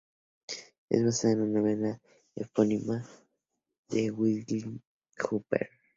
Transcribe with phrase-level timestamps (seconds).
[0.89, 2.01] Es basada en la novela
[2.33, 3.07] epónima
[3.89, 4.81] de William
[5.29, 5.69] Humphrey.